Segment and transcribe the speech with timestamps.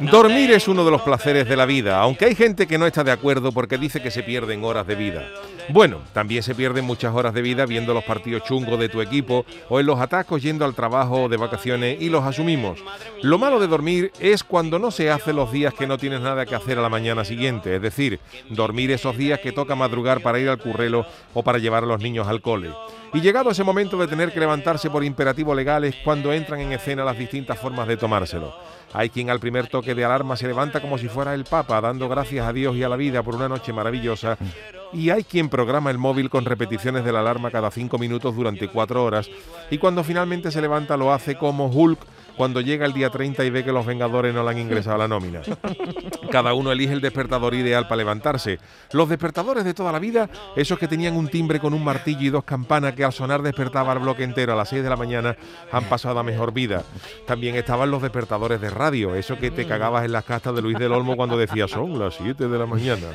[0.00, 3.02] Dormir es uno de los placeres de la vida, aunque hay gente que no está
[3.02, 5.28] de acuerdo porque dice que se pierden horas de vida.
[5.70, 9.44] Bueno, también se pierden muchas horas de vida viendo los partidos chungos de tu equipo
[9.68, 12.78] o en los atascos yendo al trabajo o de vacaciones y los asumimos.
[13.22, 16.46] Lo malo de dormir es cuando no se hace los días que no tienes nada
[16.46, 20.38] que hacer a la mañana siguiente, es decir, dormir esos días que toca madrugar para
[20.38, 22.70] ir al currelo o para llevar a los niños al cole.
[23.12, 26.72] Y llegado ese momento de tener que levantarse por imperativo legal es cuando entran en
[26.72, 28.54] escena las distintas formas de tomárselo.
[28.92, 32.08] Hay quien al primer toque de alarma se levanta como si fuera el Papa, dando
[32.08, 34.38] gracias a Dios y a la vida por una noche maravillosa.
[34.92, 38.68] Y hay quien programa el móvil con repeticiones de la alarma cada cinco minutos durante
[38.68, 39.28] cuatro horas.
[39.70, 41.98] Y cuando finalmente se levanta lo hace como Hulk
[42.38, 44.98] cuando llega el día 30 y ve que los Vengadores no le han ingresado a
[44.98, 45.42] la nómina.
[46.30, 48.60] Cada uno elige el despertador ideal para levantarse.
[48.92, 52.30] Los despertadores de toda la vida, esos que tenían un timbre con un martillo y
[52.30, 55.36] dos campanas que al sonar despertaba al bloque entero a las 6 de la mañana,
[55.72, 56.84] han pasado a mejor vida.
[57.26, 60.78] También estaban los despertadores de radio, eso que te cagabas en las castas de Luis
[60.78, 63.08] del Olmo cuando decía son las 7 de la mañana.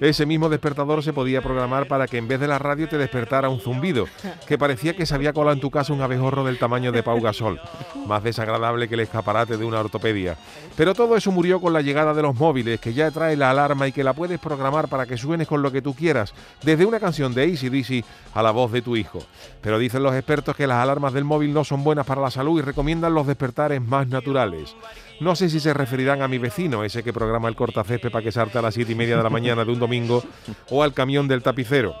[0.00, 3.48] Ese mismo despertador se podía programar para que en vez de la radio te despertara
[3.48, 4.06] un zumbido,
[4.46, 7.20] que parecía que se había colado en tu casa un abejorro del tamaño de Pau
[7.22, 7.58] Gasol.
[8.06, 10.36] Más desagradable que el escaparate de una ortopedia.
[10.76, 13.88] Pero todo eso murió con la llegada de los móviles, que ya trae la alarma
[13.88, 17.00] y que la puedes programar para que suenes con lo que tú quieras, desde una
[17.00, 19.20] canción de ACDC a la voz de tu hijo.
[19.62, 22.58] Pero dicen los expertos que las alarmas del móvil no son buenas para la salud
[22.58, 24.74] y recomiendan los despertares más naturales.
[25.18, 28.32] No sé si se referirán a mi vecino, ese que programa el cortacésped para que
[28.32, 30.22] salte a las siete y media de la mañana de un domingo,
[30.68, 31.94] o al camión del tapicero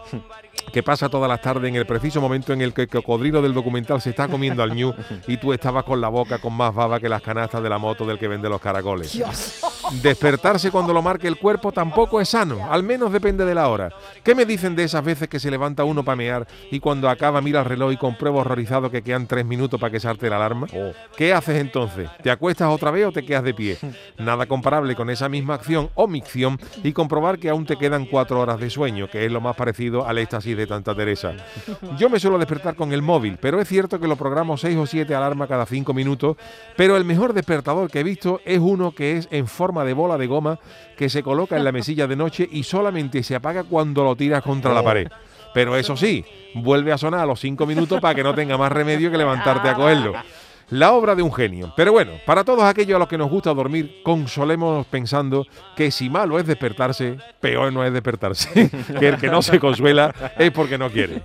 [0.76, 3.54] que pasa todas las tardes en el preciso momento en el que el cocodrilo del
[3.54, 4.92] documental se está comiendo al ñu
[5.26, 8.04] y tú estabas con la boca con más baba que las canastas de la moto
[8.04, 9.18] del que vende los caracoles.
[10.02, 13.90] Despertarse cuando lo marque el cuerpo tampoco es sano, al menos depende de la hora.
[14.24, 17.40] ¿Qué me dicen de esas veces que se levanta uno para mear y cuando acaba
[17.40, 20.66] mira el reloj y comprueba horrorizado que quedan tres minutos para que salte la alarma?
[20.74, 20.92] Oh.
[21.16, 22.10] ¿Qué haces entonces?
[22.22, 23.78] ¿Te acuestas otra vez o te quedas de pie?
[24.18, 28.40] Nada comparable con esa misma acción o micción y comprobar que aún te quedan cuatro
[28.40, 31.34] horas de sueño, que es lo más parecido al éxtasis de Tanta Teresa.
[31.96, 34.86] Yo me suelo despertar con el móvil, pero es cierto que lo programo seis o
[34.86, 36.36] siete alarma cada cinco minutos,
[36.76, 40.18] pero el mejor despertador que he visto es uno que es en forma de bola
[40.18, 40.58] de goma
[40.96, 44.42] que se coloca en la mesilla de noche y solamente se apaga cuando lo tiras
[44.42, 45.08] contra la pared.
[45.54, 48.70] Pero eso sí, vuelve a sonar a los cinco minutos para que no tenga más
[48.70, 50.12] remedio que levantarte a cogerlo.
[50.70, 51.72] La obra de un genio.
[51.76, 56.10] Pero bueno, para todos aquellos a los que nos gusta dormir, consolemos pensando que si
[56.10, 58.68] malo es despertarse, peor no es despertarse.
[58.98, 61.22] que el que no se consuela es porque no quiere.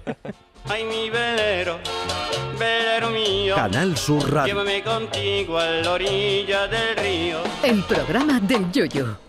[0.69, 1.79] Ay, mi velero,
[3.01, 4.53] velero mío, Canal Sur Radio.
[4.53, 7.37] llévame contigo a la orilla del río.
[7.63, 9.21] El programa del Yoyo.